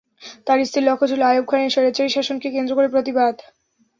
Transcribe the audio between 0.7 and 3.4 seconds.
লক্ষ্য ছিল আইয়ুব খানের স্বৈরাচারী শাসনকে কেন্দ্র করে প্রতিবাদ।